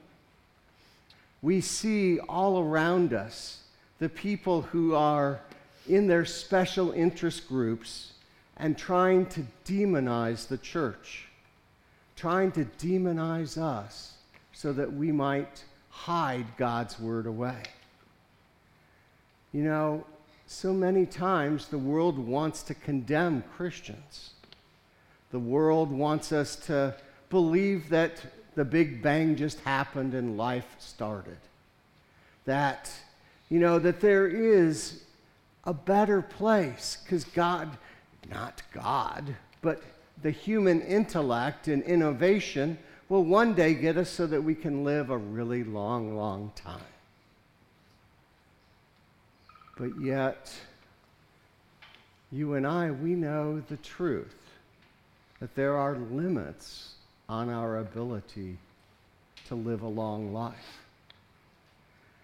We 1.43 1.61
see 1.61 2.19
all 2.19 2.59
around 2.59 3.13
us 3.13 3.61
the 3.99 4.09
people 4.09 4.63
who 4.63 4.95
are 4.95 5.39
in 5.87 6.07
their 6.07 6.25
special 6.25 6.91
interest 6.93 7.47
groups 7.47 8.13
and 8.57 8.77
trying 8.77 9.25
to 9.27 9.45
demonize 9.65 10.47
the 10.47 10.57
church, 10.57 11.27
trying 12.15 12.51
to 12.51 12.65
demonize 12.77 13.57
us 13.57 14.13
so 14.53 14.73
that 14.73 14.91
we 14.91 15.11
might 15.11 15.63
hide 15.89 16.45
God's 16.57 16.99
word 16.99 17.25
away. 17.25 17.63
You 19.51 19.63
know, 19.63 20.05
so 20.47 20.73
many 20.73 21.05
times 21.05 21.67
the 21.67 21.77
world 21.77 22.17
wants 22.17 22.63
to 22.63 22.73
condemn 22.73 23.43
Christians. 23.55 24.31
The 25.31 25.39
world 25.39 25.91
wants 25.91 26.31
us 26.31 26.55
to 26.67 26.95
believe 27.29 27.89
that 27.89 28.21
the 28.55 28.65
Big 28.65 29.01
Bang 29.01 29.35
just 29.35 29.59
happened 29.61 30.13
and 30.13 30.37
life 30.37 30.75
started. 30.77 31.37
That 32.45 32.91
you 33.51 33.59
know, 33.59 33.79
that 33.79 33.99
there 33.99 34.27
is 34.27 35.03
a 35.65 35.73
better 35.73 36.21
place 36.21 36.97
because 37.03 37.25
God, 37.25 37.77
not 38.29 38.61
God, 38.73 39.35
but 39.61 39.81
the 40.21 40.31
human 40.31 40.81
intellect 40.81 41.67
and 41.67 41.83
innovation 41.83 42.77
will 43.09 43.23
one 43.23 43.53
day 43.53 43.73
get 43.73 43.97
us 43.97 44.09
so 44.09 44.27
that 44.27 44.43
we 44.43 44.55
can 44.55 44.83
live 44.83 45.09
a 45.09 45.17
really 45.17 45.63
long, 45.63 46.15
long 46.15 46.51
time. 46.55 46.79
But 49.77 49.91
yet, 50.01 50.53
you 52.31 52.53
and 52.53 52.65
I, 52.65 52.91
we 52.91 53.15
know 53.15 53.61
the 53.67 53.77
truth 53.77 54.35
that 55.39 55.55
there 55.55 55.75
are 55.75 55.97
limits 55.97 56.93
on 57.27 57.49
our 57.49 57.79
ability 57.79 58.57
to 59.47 59.55
live 59.55 59.81
a 59.81 59.87
long 59.87 60.31
life 60.33 60.81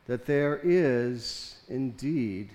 that 0.08 0.26
there 0.26 0.60
is 0.64 1.58
indeed 1.68 2.50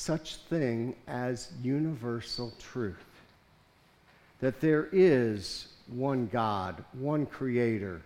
such 0.00 0.36
thing 0.36 0.94
as 1.06 1.52
universal 1.62 2.52
truth. 2.58 3.04
That 4.40 4.58
there 4.60 4.88
is 4.92 5.68
one 5.88 6.26
God, 6.32 6.82
one 6.94 7.26
creator, 7.26 8.00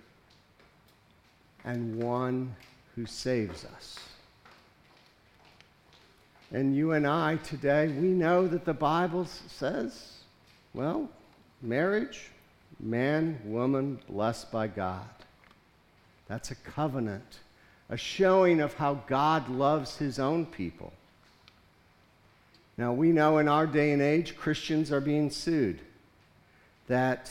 and 1.64 2.02
one 2.02 2.56
who 2.96 3.06
saves 3.06 3.64
us. 3.64 3.98
And 6.50 6.74
you 6.74 6.92
and 6.92 7.06
I 7.06 7.36
today, 7.36 7.86
we 7.86 8.08
know 8.08 8.48
that 8.48 8.64
the 8.64 8.74
Bible 8.74 9.26
says, 9.26 10.14
well, 10.72 11.08
marriage, 11.62 12.30
man, 12.80 13.38
woman, 13.44 14.00
blessed 14.08 14.50
by 14.50 14.66
God. 14.66 15.08
That's 16.26 16.50
a 16.50 16.56
covenant 16.56 17.38
a 17.90 17.96
showing 17.96 18.60
of 18.60 18.74
how 18.74 18.94
God 19.06 19.48
loves 19.48 19.96
his 19.96 20.18
own 20.18 20.46
people. 20.46 20.92
Now, 22.76 22.92
we 22.92 23.12
know 23.12 23.38
in 23.38 23.48
our 23.48 23.66
day 23.66 23.92
and 23.92 24.02
age, 24.02 24.36
Christians 24.36 24.90
are 24.90 25.00
being 25.00 25.30
sued, 25.30 25.80
that 26.88 27.30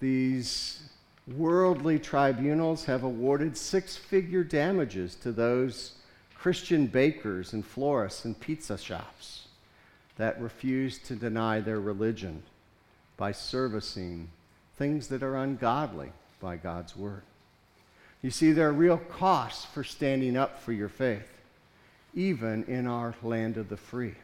these 0.00 0.88
worldly 1.36 1.98
tribunals 1.98 2.84
have 2.86 3.02
awarded 3.02 3.56
six 3.56 3.96
figure 3.96 4.44
damages 4.44 5.14
to 5.16 5.32
those 5.32 5.92
Christian 6.34 6.86
bakers 6.86 7.52
and 7.52 7.64
florists 7.64 8.24
and 8.24 8.38
pizza 8.38 8.78
shops 8.78 9.48
that 10.16 10.40
refuse 10.40 10.98
to 11.00 11.14
deny 11.14 11.60
their 11.60 11.80
religion 11.80 12.42
by 13.16 13.32
servicing 13.32 14.30
things 14.76 15.08
that 15.08 15.22
are 15.22 15.36
ungodly 15.36 16.12
by 16.40 16.56
God's 16.56 16.96
word. 16.96 17.22
You 18.22 18.30
see, 18.30 18.52
there 18.52 18.68
are 18.68 18.72
real 18.72 18.96
costs 18.96 19.64
for 19.64 19.84
standing 19.84 20.36
up 20.36 20.60
for 20.60 20.72
your 20.72 20.88
faith, 20.88 21.28
even 22.14 22.64
in 22.64 22.86
our 22.86 23.14
land 23.22 23.56
of 23.56 23.68
the 23.68 23.76
free. 23.76 24.14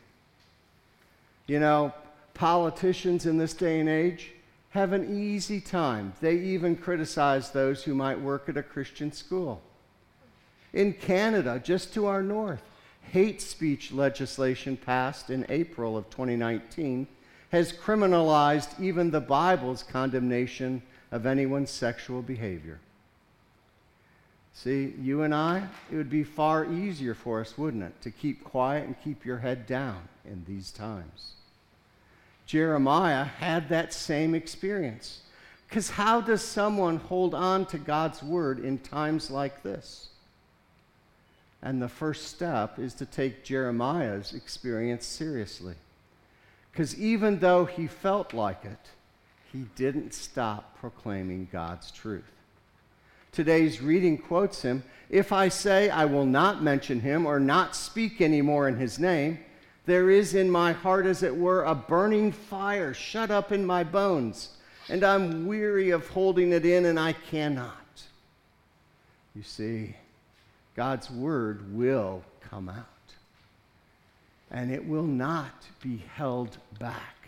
You 1.47 1.61
know, 1.61 1.93
politicians 2.33 3.27
in 3.27 3.39
this 3.39 3.55
day 3.55 3.81
and 3.81 3.89
age 3.89 4.33
have 4.71 4.93
an 4.93 5.17
easy 5.17 5.61
time. 5.61 6.13
They 6.21 6.37
even 6.37 6.77
criticize 6.77 7.51
those 7.51 7.85
who 7.85 7.95
might 7.95 8.21
work 8.21 8.49
at 8.49 8.57
a 8.57 8.63
Christian 8.63 9.13
school. 9.13 9.63
In 10.73 10.93
Canada, 10.93 11.61
just 11.63 11.95
to 11.95 12.07
our 12.07 12.23
north, 12.23 12.63
hate 13.13 13.41
speech 13.41 13.93
legislation 13.93 14.77
passed 14.77 15.31
in 15.31 15.47
April 15.49 15.97
of 15.97 16.11
2019 16.11 17.07
has 17.51 17.73
criminalized 17.73 18.81
even 18.81 19.13
the 19.13 19.21
Bible's 19.21 19.85
condemnation 19.85 20.83
of 21.13 21.25
anyone's 21.25 21.71
sexual 21.71 22.21
behavior. 22.21 22.81
See, 24.55 24.95
you 25.01 25.23
and 25.23 25.35
I, 25.35 25.67
it 25.91 25.97
would 25.97 26.09
be 26.09 26.23
far 26.23 26.65
easier 26.65 27.15
for 27.15 27.41
us, 27.41 27.59
wouldn't 27.59 27.83
it, 27.83 28.01
to 28.03 28.11
keep 28.11 28.45
quiet 28.45 28.87
and 28.87 28.95
keep 29.03 29.25
your 29.25 29.39
head 29.39 29.67
down 29.67 30.09
in 30.25 30.45
these 30.47 30.71
times. 30.71 31.33
Jeremiah 32.47 33.25
had 33.25 33.69
that 33.69 33.93
same 33.93 34.35
experience. 34.35 35.21
Because 35.69 35.91
how 35.91 36.21
does 36.21 36.43
someone 36.43 36.99
hold 36.99 37.35
on 37.35 37.67
to 37.67 37.79
God's 37.79 38.23
word 38.23 38.61
in 38.61 38.79
times 38.79 39.29
like 39.29 39.63
this? 39.65 40.09
And 41.61 41.83
the 41.83 41.89
first 41.89 42.29
step 42.29 42.79
is 42.79 42.95
to 42.95 43.07
take 43.07 43.43
Jeremiah's 43.43 44.35
experience 44.35 45.05
seriously. 45.05 45.75
Because 46.71 46.97
even 46.97 47.41
though 47.41 47.65
he 47.65 47.87
felt 47.89 48.33
like 48.33 48.65
it, 48.65 48.91
he 49.53 49.65
didn't 49.75 50.15
stop 50.15 50.79
proclaiming 50.79 51.49
God's 51.51 51.91
truth. 51.91 52.31
Today's 53.35 53.83
reading 53.83 54.17
quotes 54.17 54.63
him 54.63 54.85
If 55.11 55.33
I 55.33 55.49
say 55.49 55.91
I 55.91 56.05
will 56.05 56.25
not 56.25 56.63
mention 56.63 57.01
him 57.01 57.27
or 57.27 57.41
not 57.41 57.75
speak 57.75 58.21
any 58.21 58.41
more 58.41 58.69
in 58.69 58.77
his 58.77 59.01
name, 59.01 59.41
there 59.87 60.09
is 60.09 60.35
in 60.35 60.49
my 60.49 60.73
heart, 60.73 61.05
as 61.05 61.25
it 61.25 61.37
were, 61.37 61.65
a 61.65 61.75
burning 61.75 62.31
fire 62.31 62.95
shut 62.95 63.33
up 63.33 63.51
in 63.51 63.67
my 63.67 63.83
bones, 63.83 64.51
and 64.89 65.03
I'm 65.03 65.47
weary 65.47 65.91
of 65.91 66.09
holding 66.09 66.53
it 66.53 66.65
in, 66.65 66.87
and 66.87 66.99
I 66.99 67.13
cannot. 67.13 67.73
You 69.35 69.43
see, 69.43 69.97
God's 70.77 71.11
word 71.11 71.75
will 71.75 72.23
come 72.41 72.69
out, 72.69 72.87
and 74.53 74.71
it 74.71 74.87
will 74.87 75.03
not 75.03 75.67
be 75.83 76.05
held 76.15 76.57
back. 76.79 77.27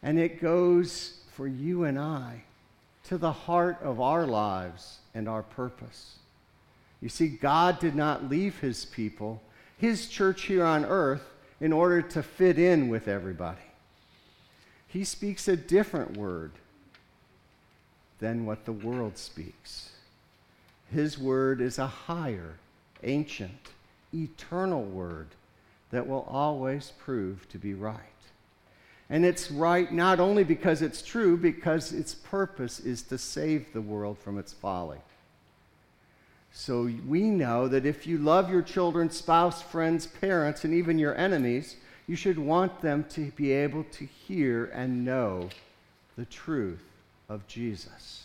And 0.00 0.16
it 0.16 0.40
goes 0.40 1.18
for 1.34 1.48
you 1.48 1.84
and 1.84 1.98
I 1.98 2.44
to 3.08 3.18
the 3.18 3.32
heart 3.32 3.78
of 3.82 4.00
our 4.00 4.26
lives 4.26 4.98
and 5.14 5.28
our 5.28 5.42
purpose. 5.42 6.16
You 7.00 7.08
see, 7.08 7.28
God 7.28 7.78
did 7.78 7.94
not 7.94 8.28
leave 8.28 8.58
his 8.58 8.84
people, 8.84 9.40
his 9.78 10.08
church 10.08 10.42
here 10.42 10.64
on 10.64 10.84
earth, 10.84 11.22
in 11.60 11.72
order 11.72 12.02
to 12.02 12.22
fit 12.22 12.58
in 12.58 12.88
with 12.88 13.08
everybody. 13.08 13.58
He 14.86 15.04
speaks 15.04 15.48
a 15.48 15.56
different 15.56 16.16
word 16.16 16.52
than 18.18 18.44
what 18.44 18.64
the 18.64 18.72
world 18.72 19.16
speaks. 19.16 19.90
His 20.92 21.18
word 21.18 21.60
is 21.60 21.78
a 21.78 21.86
higher, 21.86 22.56
ancient, 23.02 23.70
eternal 24.12 24.82
word 24.82 25.28
that 25.90 26.06
will 26.06 26.26
always 26.28 26.92
prove 26.98 27.48
to 27.50 27.58
be 27.58 27.74
right. 27.74 28.17
And 29.10 29.24
it's 29.24 29.50
right 29.50 29.90
not 29.92 30.20
only 30.20 30.44
because 30.44 30.82
it's 30.82 31.02
true, 31.02 31.36
because 31.36 31.92
its 31.92 32.14
purpose 32.14 32.78
is 32.80 33.02
to 33.02 33.18
save 33.18 33.72
the 33.72 33.80
world 33.80 34.18
from 34.18 34.38
its 34.38 34.52
folly. 34.52 34.98
So 36.52 36.90
we 37.06 37.22
know 37.22 37.68
that 37.68 37.86
if 37.86 38.06
you 38.06 38.18
love 38.18 38.50
your 38.50 38.62
children, 38.62 39.10
spouse, 39.10 39.62
friends, 39.62 40.06
parents, 40.06 40.64
and 40.64 40.74
even 40.74 40.98
your 40.98 41.14
enemies, 41.16 41.76
you 42.06 42.16
should 42.16 42.38
want 42.38 42.80
them 42.80 43.04
to 43.10 43.30
be 43.32 43.52
able 43.52 43.84
to 43.84 44.04
hear 44.04 44.66
and 44.66 45.04
know 45.04 45.50
the 46.16 46.24
truth 46.24 46.82
of 47.28 47.46
Jesus. 47.46 48.24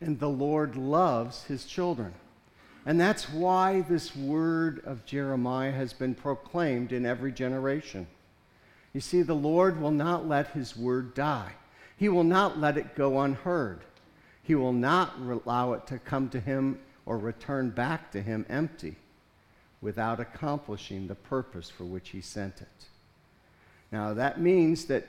And 0.00 0.20
the 0.20 0.28
Lord 0.28 0.76
loves 0.76 1.44
his 1.44 1.64
children. 1.64 2.12
And 2.84 3.00
that's 3.00 3.28
why 3.28 3.80
this 3.80 4.14
word 4.14 4.80
of 4.84 5.04
Jeremiah 5.06 5.72
has 5.72 5.92
been 5.92 6.14
proclaimed 6.14 6.92
in 6.92 7.04
every 7.04 7.32
generation. 7.32 8.06
You 8.96 9.02
see, 9.02 9.20
the 9.20 9.34
Lord 9.34 9.78
will 9.78 9.90
not 9.90 10.26
let 10.26 10.52
his 10.52 10.74
word 10.74 11.12
die, 11.12 11.52
he 11.98 12.08
will 12.08 12.24
not 12.24 12.58
let 12.58 12.78
it 12.78 12.94
go 12.94 13.20
unheard. 13.20 13.80
He 14.42 14.54
will 14.54 14.72
not 14.72 15.18
allow 15.18 15.74
it 15.74 15.86
to 15.88 15.98
come 15.98 16.30
to 16.30 16.40
him 16.40 16.78
or 17.04 17.18
return 17.18 17.68
back 17.68 18.10
to 18.12 18.22
him 18.22 18.46
empty 18.48 18.96
without 19.82 20.18
accomplishing 20.18 21.08
the 21.08 21.14
purpose 21.14 21.68
for 21.68 21.84
which 21.84 22.08
he 22.08 22.22
sent 22.22 22.62
it. 22.62 22.86
Now, 23.92 24.14
that 24.14 24.40
means 24.40 24.86
that, 24.86 25.06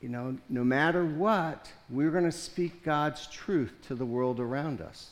you 0.00 0.08
know, 0.08 0.36
no 0.48 0.64
matter 0.64 1.06
what, 1.06 1.70
we're 1.88 2.10
going 2.10 2.24
to 2.24 2.32
speak 2.32 2.82
God's 2.82 3.28
truth 3.28 3.72
to 3.86 3.94
the 3.94 4.04
world 4.04 4.40
around 4.40 4.80
us. 4.80 5.10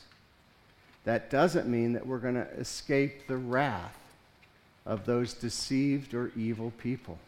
That 1.05 1.29
doesn't 1.29 1.69
mean 1.69 1.93
that 1.93 2.05
we're 2.05 2.17
going 2.17 2.35
to 2.35 2.51
escape 2.59 3.27
the 3.27 3.37
wrath 3.37 3.97
of 4.85 5.05
those 5.05 5.33
deceived 5.33 6.13
or 6.13 6.33
evil 6.35 6.73
people. 6.77 7.19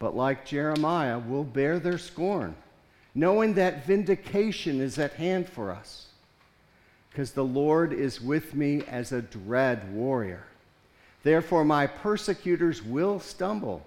But 0.00 0.16
like 0.16 0.44
Jeremiah, 0.44 1.20
we'll 1.20 1.44
bear 1.44 1.78
their 1.78 1.98
scorn 1.98 2.56
knowing 3.14 3.54
that 3.54 3.86
vindication 3.86 4.80
is 4.80 4.98
at 4.98 5.12
hand 5.14 5.48
for 5.48 5.70
us. 5.70 6.06
Because 7.10 7.32
the 7.32 7.44
Lord 7.44 7.92
is 7.92 8.20
with 8.20 8.54
me 8.54 8.82
as 8.88 9.12
a 9.12 9.22
dread 9.22 9.92
warrior. 9.92 10.44
Therefore, 11.22 11.64
my 11.64 11.86
persecutors 11.86 12.82
will 12.82 13.18
stumble. 13.18 13.84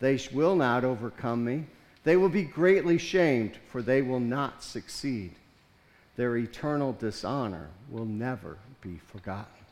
They 0.00 0.18
will 0.32 0.56
not 0.56 0.82
overcome 0.82 1.44
me. 1.44 1.66
They 2.04 2.16
will 2.16 2.30
be 2.30 2.42
greatly 2.42 2.98
shamed, 2.98 3.58
for 3.70 3.82
they 3.82 4.02
will 4.02 4.20
not 4.20 4.62
succeed. 4.62 5.32
Their 6.16 6.36
eternal 6.36 6.92
dishonor 6.92 7.68
will 7.90 8.06
never 8.06 8.56
be 8.80 8.98
forgotten. 9.12 9.63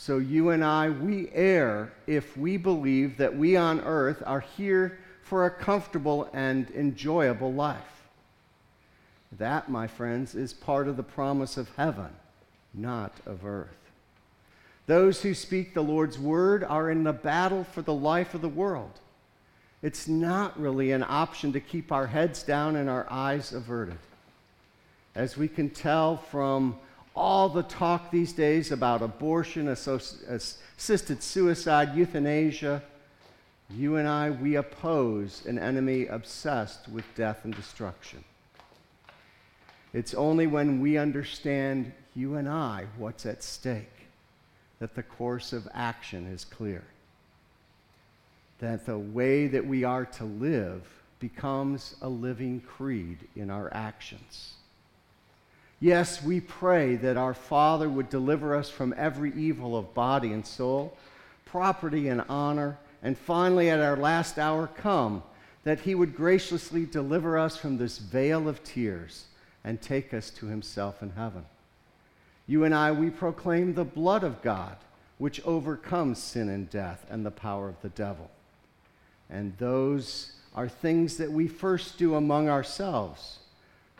So, 0.00 0.18
you 0.18 0.50
and 0.50 0.64
I, 0.64 0.90
we 0.90 1.28
err 1.34 1.92
if 2.06 2.36
we 2.36 2.56
believe 2.56 3.16
that 3.16 3.36
we 3.36 3.56
on 3.56 3.80
earth 3.80 4.22
are 4.24 4.44
here 4.56 4.96
for 5.22 5.44
a 5.44 5.50
comfortable 5.50 6.30
and 6.32 6.70
enjoyable 6.70 7.52
life. 7.52 8.04
That, 9.32 9.68
my 9.68 9.88
friends, 9.88 10.36
is 10.36 10.52
part 10.54 10.86
of 10.86 10.96
the 10.96 11.02
promise 11.02 11.56
of 11.56 11.74
heaven, 11.74 12.10
not 12.72 13.12
of 13.26 13.44
earth. 13.44 13.90
Those 14.86 15.20
who 15.20 15.34
speak 15.34 15.74
the 15.74 15.82
Lord's 15.82 16.16
word 16.18 16.62
are 16.62 16.92
in 16.92 17.02
the 17.02 17.12
battle 17.12 17.64
for 17.64 17.82
the 17.82 17.92
life 17.92 18.34
of 18.34 18.40
the 18.40 18.48
world. 18.48 19.00
It's 19.82 20.06
not 20.06 20.58
really 20.60 20.92
an 20.92 21.04
option 21.06 21.52
to 21.54 21.60
keep 21.60 21.90
our 21.90 22.06
heads 22.06 22.44
down 22.44 22.76
and 22.76 22.88
our 22.88 23.08
eyes 23.10 23.52
averted. 23.52 23.98
As 25.16 25.36
we 25.36 25.48
can 25.48 25.70
tell 25.70 26.18
from 26.18 26.78
all 27.18 27.48
the 27.48 27.64
talk 27.64 28.10
these 28.10 28.32
days 28.32 28.70
about 28.70 29.02
abortion, 29.02 29.66
assisted 29.68 31.22
suicide, 31.22 31.96
euthanasia, 31.96 32.82
you 33.70 33.96
and 33.96 34.08
I, 34.08 34.30
we 34.30 34.54
oppose 34.54 35.44
an 35.44 35.58
enemy 35.58 36.06
obsessed 36.06 36.88
with 36.88 37.04
death 37.16 37.44
and 37.44 37.54
destruction. 37.54 38.24
It's 39.92 40.14
only 40.14 40.46
when 40.46 40.80
we 40.80 40.96
understand, 40.96 41.92
you 42.14 42.36
and 42.36 42.48
I, 42.48 42.86
what's 42.96 43.26
at 43.26 43.42
stake, 43.42 44.06
that 44.78 44.94
the 44.94 45.02
course 45.02 45.52
of 45.52 45.68
action 45.74 46.26
is 46.32 46.44
clear. 46.44 46.84
That 48.60 48.86
the 48.86 48.98
way 48.98 49.48
that 49.48 49.66
we 49.66 49.82
are 49.84 50.06
to 50.06 50.24
live 50.24 50.86
becomes 51.18 51.96
a 52.00 52.08
living 52.08 52.60
creed 52.60 53.26
in 53.34 53.50
our 53.50 53.74
actions. 53.74 54.54
Yes, 55.80 56.22
we 56.22 56.40
pray 56.40 56.96
that 56.96 57.16
our 57.16 57.34
Father 57.34 57.88
would 57.88 58.10
deliver 58.10 58.54
us 58.54 58.68
from 58.68 58.94
every 58.96 59.32
evil 59.34 59.76
of 59.76 59.94
body 59.94 60.32
and 60.32 60.44
soul, 60.44 60.96
property 61.44 62.08
and 62.08 62.24
honor 62.28 62.78
and 63.02 63.16
finally 63.16 63.70
at 63.70 63.80
our 63.80 63.96
last 63.96 64.38
hour 64.38 64.66
come, 64.66 65.22
that 65.64 65.80
he 65.80 65.94
would 65.94 66.16
graciously 66.16 66.84
deliver 66.84 67.38
us 67.38 67.56
from 67.56 67.78
this 67.78 67.98
vale 67.98 68.48
of 68.48 68.64
tears 68.64 69.26
and 69.62 69.80
take 69.80 70.12
us 70.12 70.30
to 70.30 70.46
himself 70.46 71.02
in 71.02 71.10
heaven. 71.10 71.44
You 72.46 72.64
and 72.64 72.74
I, 72.74 72.92
we 72.92 73.10
proclaim 73.10 73.74
the 73.74 73.84
blood 73.84 74.24
of 74.24 74.42
God, 74.42 74.76
which 75.18 75.44
overcomes 75.44 76.18
sin 76.18 76.48
and 76.48 76.68
death 76.70 77.04
and 77.10 77.24
the 77.24 77.30
power 77.30 77.68
of 77.68 77.80
the 77.82 77.90
devil. 77.90 78.30
And 79.30 79.56
those 79.58 80.32
are 80.54 80.68
things 80.68 81.18
that 81.18 81.30
we 81.30 81.46
first 81.46 81.98
do 81.98 82.14
among 82.14 82.48
ourselves, 82.48 83.38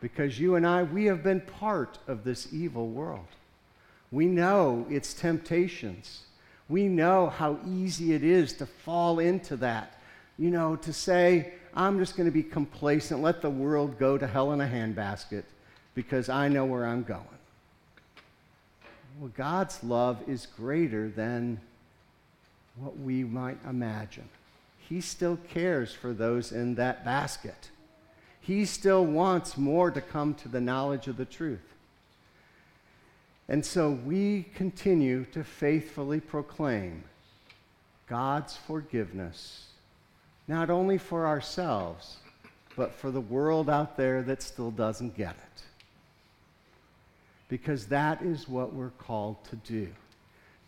because 0.00 0.38
you 0.38 0.54
and 0.54 0.66
I, 0.66 0.82
we 0.82 1.06
have 1.06 1.22
been 1.22 1.40
part 1.40 1.98
of 2.06 2.24
this 2.24 2.52
evil 2.52 2.88
world. 2.88 3.26
We 4.10 4.26
know 4.26 4.86
its 4.88 5.12
temptations. 5.12 6.22
We 6.68 6.88
know 6.88 7.28
how 7.28 7.58
easy 7.66 8.14
it 8.14 8.22
is 8.22 8.52
to 8.54 8.66
fall 8.66 9.18
into 9.18 9.56
that. 9.56 10.00
You 10.38 10.50
know, 10.50 10.76
to 10.76 10.92
say, 10.92 11.52
I'm 11.74 11.98
just 11.98 12.16
going 12.16 12.26
to 12.26 12.32
be 12.32 12.42
complacent, 12.42 13.22
let 13.22 13.42
the 13.42 13.50
world 13.50 13.98
go 13.98 14.16
to 14.16 14.26
hell 14.26 14.52
in 14.52 14.60
a 14.60 14.66
handbasket 14.66 15.44
because 15.94 16.28
I 16.28 16.48
know 16.48 16.64
where 16.64 16.86
I'm 16.86 17.02
going. 17.02 17.24
Well, 19.18 19.32
God's 19.36 19.82
love 19.82 20.18
is 20.28 20.46
greater 20.46 21.08
than 21.08 21.60
what 22.76 22.96
we 22.98 23.24
might 23.24 23.58
imagine. 23.68 24.28
He 24.88 25.00
still 25.00 25.38
cares 25.48 25.92
for 25.92 26.12
those 26.12 26.52
in 26.52 26.76
that 26.76 27.04
basket. 27.04 27.70
He 28.48 28.64
still 28.64 29.04
wants 29.04 29.58
more 29.58 29.90
to 29.90 30.00
come 30.00 30.32
to 30.36 30.48
the 30.48 30.58
knowledge 30.58 31.06
of 31.06 31.18
the 31.18 31.26
truth. 31.26 31.74
And 33.46 33.62
so 33.62 33.90
we 33.90 34.46
continue 34.54 35.26
to 35.32 35.44
faithfully 35.44 36.18
proclaim 36.18 37.04
God's 38.06 38.56
forgiveness, 38.56 39.66
not 40.46 40.70
only 40.70 40.96
for 40.96 41.26
ourselves, 41.26 42.16
but 42.74 42.94
for 42.94 43.10
the 43.10 43.20
world 43.20 43.68
out 43.68 43.98
there 43.98 44.22
that 44.22 44.42
still 44.42 44.70
doesn't 44.70 45.14
get 45.14 45.36
it. 45.36 45.62
Because 47.50 47.84
that 47.88 48.22
is 48.22 48.48
what 48.48 48.72
we're 48.72 48.88
called 48.96 49.44
to 49.50 49.56
do. 49.56 49.88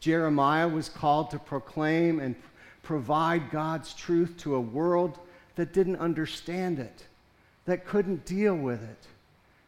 Jeremiah 0.01 0.69
was 0.69 0.91
called 0.91 1.31
to 1.31 1.39
proclaim 1.39 2.21
and 2.21 2.35
provide 2.83 3.51
God's 3.51 3.95
truth 3.95 4.37
to 4.41 4.57
a 4.57 4.61
world 4.61 5.19
that 5.57 5.73
didn't 5.73 5.97
understand 5.97 6.79
it, 6.79 7.07
that 7.71 7.87
couldn't 7.87 8.25
deal 8.25 8.57
with 8.57 8.83
it 8.83 9.07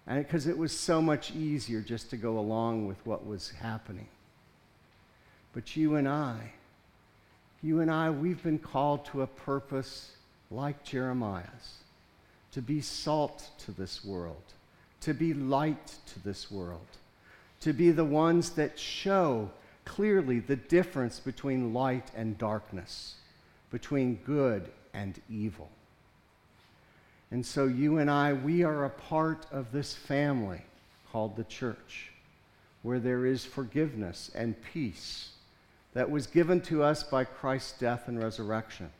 And 0.08 0.26
because 0.26 0.48
it 0.48 0.58
was 0.58 0.76
so 0.76 1.00
much 1.00 1.30
easier 1.30 1.80
just 1.80 2.10
to 2.10 2.16
go 2.16 2.36
along 2.38 2.88
with 2.88 2.98
what 3.06 3.24
was 3.24 3.50
happening. 3.50 4.08
But 5.52 5.76
you 5.76 5.94
and 5.94 6.08
I, 6.08 6.52
you 7.62 7.80
and 7.80 7.90
I, 7.90 8.10
we've 8.10 8.42
been 8.42 8.58
called 8.58 9.04
to 9.06 9.22
a 9.22 9.26
purpose 9.28 10.16
like 10.50 10.82
Jeremiah's 10.82 11.78
to 12.50 12.60
be 12.60 12.80
salt 12.80 13.50
to 13.58 13.70
this 13.70 14.04
world, 14.04 14.42
to 15.02 15.14
be 15.14 15.32
light 15.32 15.94
to 16.06 16.22
this 16.24 16.50
world, 16.50 16.98
to 17.60 17.72
be 17.72 17.92
the 17.92 18.04
ones 18.04 18.50
that 18.50 18.78
show 18.78 19.48
clearly 19.84 20.40
the 20.40 20.56
difference 20.56 21.20
between 21.20 21.72
light 21.72 22.10
and 22.16 22.36
darkness, 22.36 23.14
between 23.70 24.16
good 24.16 24.68
and 24.92 25.20
evil. 25.30 25.70
And 27.32 27.46
so 27.46 27.66
you 27.66 27.96
and 27.96 28.10
I, 28.10 28.34
we 28.34 28.62
are 28.62 28.84
a 28.84 28.90
part 28.90 29.46
of 29.50 29.72
this 29.72 29.94
family 29.94 30.60
called 31.10 31.34
the 31.34 31.44
church, 31.44 32.10
where 32.82 33.00
there 33.00 33.24
is 33.24 33.42
forgiveness 33.42 34.30
and 34.34 34.54
peace 34.74 35.30
that 35.94 36.10
was 36.10 36.26
given 36.26 36.60
to 36.60 36.82
us 36.82 37.02
by 37.02 37.24
Christ's 37.24 37.78
death 37.78 38.06
and 38.06 38.22
resurrection. 38.22 38.90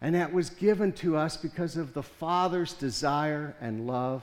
And 0.00 0.14
that 0.14 0.32
was 0.32 0.48
given 0.48 0.92
to 0.94 1.18
us 1.18 1.36
because 1.36 1.76
of 1.76 1.92
the 1.92 2.02
Father's 2.02 2.72
desire 2.72 3.54
and 3.60 3.86
love 3.86 4.22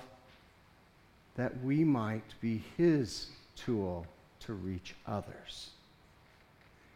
that 1.35 1.63
we 1.63 1.83
might 1.83 2.33
be 2.41 2.63
His 2.77 3.27
tool 3.55 4.07
to 4.39 4.53
reach 4.53 4.95
others. 5.05 5.69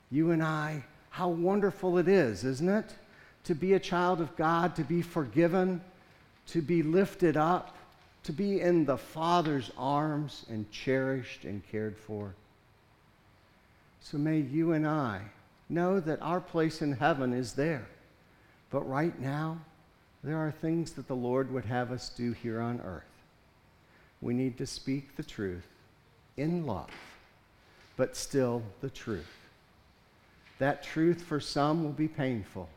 You 0.10 0.32
and 0.32 0.41
I, 0.41 0.84
how 1.12 1.30
wonderful 1.30 1.99
it 1.99 2.08
is, 2.08 2.43
isn't 2.43 2.69
it? 2.69 2.95
To 3.43 3.53
be 3.53 3.73
a 3.73 3.80
child 3.80 4.19
of 4.19 4.36
God, 4.36 4.75
to 4.77 4.84
be 4.84 5.03
forgiven 5.03 5.80
to 6.48 6.62
be 6.62 6.84
lifted 6.84 7.38
up, 7.38 7.76
to 8.24 8.32
be 8.32 8.62
in 8.62 8.86
the 8.86 8.98
Father's 8.98 9.72
arms 9.78 10.46
and 10.50 10.70
cherished 10.72 11.44
and 11.44 11.62
cared 11.72 11.98
for. 11.98 12.34
So 14.02 14.18
may 14.18 14.40
you 14.40 14.72
and 14.72 14.88
I 14.88 15.22
know 15.70 16.00
that 16.00 16.22
our 16.22 16.40
place 16.40 16.82
in 16.82 16.94
heaven 16.94 17.34
is 17.34 17.54
there. 17.54 17.88
But 18.70 18.88
right 18.90 19.18
now, 19.20 19.60
there 20.24 20.38
are 20.38 20.52
things 20.52 20.92
that 20.94 21.08
the 21.08 21.16
Lord 21.16 21.52
would 21.52 21.66
have 21.66 21.92
us 21.92 22.10
do 22.10 22.32
here 22.32 22.60
on 22.60 22.82
earth. 22.82 23.04
We 24.22 24.34
need 24.34 24.58
to 24.58 24.66
speak 24.66 25.16
the 25.16 25.24
truth 25.24 25.68
in 26.38 26.66
love, 26.66 26.90
but 27.96 28.16
still 28.16 28.64
the 28.82 28.90
truth. 28.90 29.26
That 30.60 30.84
truth 30.84 31.22
for 31.22 31.40
some 31.40 31.84
will 31.84 31.92
be 31.92 32.08
painful, 32.08 32.68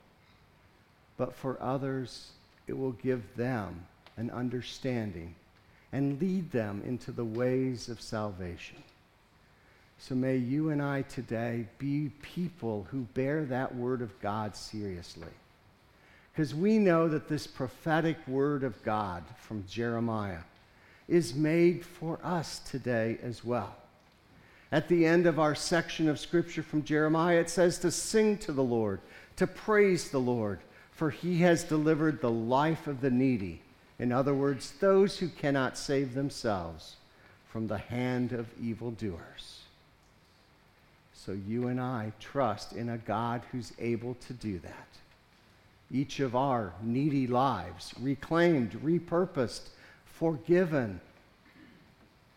but 1.17 1.35
for 1.35 1.57
others, 1.61 2.33
it 2.71 2.79
will 2.79 2.93
give 2.93 3.23
them 3.37 3.85
an 4.17 4.31
understanding 4.31 5.35
and 5.93 6.21
lead 6.21 6.53
them 6.53 6.81
into 6.87 7.11
the 7.11 7.25
ways 7.25 7.89
of 7.89 8.01
salvation. 8.01 8.77
So 9.99 10.15
may 10.15 10.37
you 10.37 10.71
and 10.71 10.81
I 10.81 11.03
today 11.03 11.67
be 11.79 12.13
people 12.23 12.87
who 12.93 13.01
bear 13.13 13.45
that 13.47 13.75
word 13.75 14.03
of 14.03 14.19
God 14.21 14.55
seriously. 14.55 15.27
Because 16.33 16.55
we 16.55 16.79
know 16.79 17.09
that 17.09 17.29
this 17.29 17.45
prophetic 17.45 18.17
word 18.29 18.63
of 18.63 18.81
God 18.85 19.25
from 19.37 19.65
Jeremiah 19.69 20.45
is 21.09 21.35
made 21.35 21.85
for 21.85 22.21
us 22.23 22.61
today 22.61 23.19
as 23.21 23.45
well. 23.45 23.75
At 24.71 24.87
the 24.87 25.05
end 25.05 25.27
of 25.27 25.41
our 25.41 25.57
section 25.57 26.09
of 26.09 26.21
scripture 26.21 26.63
from 26.63 26.85
Jeremiah, 26.85 27.41
it 27.41 27.51
says 27.51 27.81
to 27.81 27.91
sing 27.91 28.39
to 28.39 28.53
the 28.53 28.63
Lord, 28.63 29.01
to 29.35 29.49
praise 29.49 30.11
the 30.11 30.21
Lord, 30.21 30.61
for 31.01 31.09
he 31.09 31.39
has 31.39 31.65
delivered 31.65 32.21
the 32.21 32.31
life 32.31 32.87
of 32.87 33.01
the 33.01 33.11
needy. 33.11 33.63
In 33.99 34.13
other 34.13 34.35
words, 34.35 34.75
those 34.81 35.17
who 35.17 35.29
cannot 35.29 35.79
save 35.79 36.13
themselves 36.13 36.97
from 37.49 37.69
the 37.69 37.79
hand 37.79 38.33
of 38.33 38.47
evildoers. 38.61 39.61
So 41.15 41.33
you 41.33 41.69
and 41.69 41.81
I 41.81 42.13
trust 42.21 42.75
in 42.75 42.91
a 42.91 42.99
God 42.99 43.41
who's 43.51 43.73
able 43.79 44.13
to 44.27 44.35
do 44.35 44.59
that. 44.59 44.89
Each 45.91 46.21
of 46.21 46.37
our 46.37 46.75
needy 46.83 47.27
lives, 47.27 47.95
reclaimed, 47.99 48.73
repurposed, 48.85 49.71
forgiven. 50.05 51.01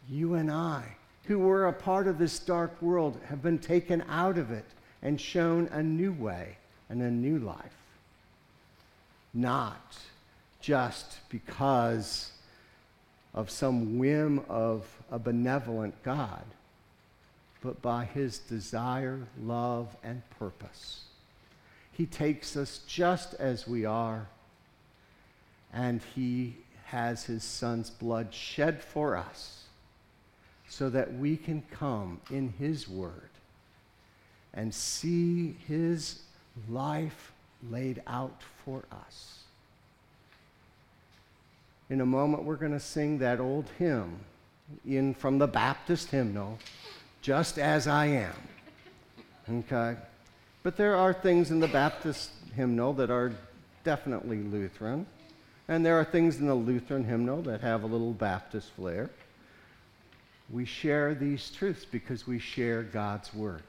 You 0.10 0.36
and 0.36 0.50
I, 0.50 0.86
who 1.26 1.40
were 1.40 1.68
a 1.68 1.74
part 1.74 2.08
of 2.08 2.18
this 2.18 2.40
dark 2.40 2.82
world, 2.82 3.20
have 3.28 3.42
been 3.42 3.60
taken 3.60 4.06
out 4.08 4.38
of 4.38 4.52
it 4.52 4.68
and 5.02 5.20
shown 5.20 5.68
a 5.74 5.84
new 5.84 6.14
way 6.14 6.56
and 6.88 7.02
a 7.02 7.12
new 7.12 7.40
life. 7.40 7.83
Not 9.34 9.98
just 10.62 11.18
because 11.30 12.32
of 13.34 13.50
some 13.50 13.98
whim 13.98 14.42
of 14.48 14.86
a 15.12 15.18
benevolent 15.20 16.02
God, 16.04 16.44
but 17.62 17.82
by 17.82 18.06
his 18.06 18.38
desire, 18.38 19.20
love, 19.42 19.96
and 20.04 20.22
purpose. 20.38 21.06
He 21.92 22.06
takes 22.06 22.56
us 22.56 22.82
just 22.88 23.34
as 23.36 23.68
we 23.68 23.86
are, 23.86 24.28
and 25.74 26.02
he 26.16 26.58
has 26.86 27.26
his 27.26 27.44
son's 27.44 27.90
blood 27.90 28.34
shed 28.34 28.84
for 28.84 29.18
us 29.18 29.64
so 30.68 30.90
that 30.90 31.14
we 31.16 31.38
can 31.38 31.64
come 31.72 32.22
in 32.32 32.54
his 32.58 32.88
word 32.88 33.30
and 34.54 34.74
see 34.74 35.56
his 35.68 36.22
life 36.70 37.33
laid 37.70 38.02
out 38.08 38.42
for 38.64 38.84
us. 38.92 39.40
In 41.90 42.02
a 42.02 42.06
moment, 42.06 42.44
we're 42.44 42.56
going 42.56 42.72
to 42.72 42.80
sing 42.80 43.20
that 43.20 43.40
old 43.40 43.70
hymn 43.78 44.20
in 44.86 45.14
from 45.14 45.38
the 45.38 45.48
Baptist 45.48 46.10
hymnal, 46.10 46.58
Just 47.22 47.60
as 47.60 47.88
I 47.88 48.08
Am. 48.08 48.34
Okay? 49.50 50.00
But 50.64 50.78
there 50.78 50.96
are 50.96 51.14
things 51.14 51.52
in 51.52 51.60
the 51.60 51.68
Baptist 51.68 52.32
hymnal 52.56 52.94
that 52.94 53.12
are 53.12 53.32
definitely 53.84 54.40
Lutheran, 54.40 55.06
and 55.68 55.86
there 55.86 56.00
are 56.00 56.06
things 56.06 56.40
in 56.40 56.48
the 56.48 56.56
Lutheran 56.56 57.04
hymnal 57.04 57.42
that 57.44 57.62
have 57.62 57.84
a 57.84 57.88
little 57.88 58.14
Baptist 58.14 58.72
flair. 58.72 59.10
We 60.50 60.66
share 60.66 61.14
these 61.14 61.52
truths 61.52 61.86
because 61.86 62.26
we 62.28 62.40
share 62.40 62.84
God's 62.84 63.34
Word. 63.34 63.64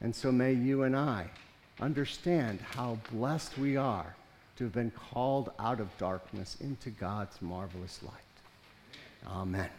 And 0.00 0.14
so 0.14 0.30
may 0.30 0.52
you 0.52 0.82
and 0.82 0.96
I 0.96 1.30
understand 1.80 2.60
how 2.60 2.98
blessed 3.12 3.58
we 3.58 3.76
are 3.76 4.14
to 4.56 4.64
have 4.64 4.72
been 4.72 4.92
called 4.92 5.50
out 5.58 5.80
of 5.80 5.88
darkness 5.98 6.56
into 6.60 6.90
God's 6.90 7.40
marvelous 7.42 8.00
light. 8.02 8.12
Amen. 9.26 9.70